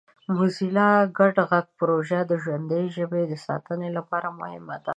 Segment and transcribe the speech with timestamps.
[0.35, 4.89] موزیلا ګډ غږ پروژه د ژوندۍ ژبې د ساتنې لپاره مهمه ده.